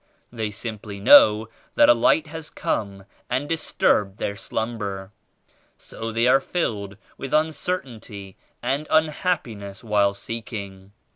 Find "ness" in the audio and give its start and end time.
9.55-9.83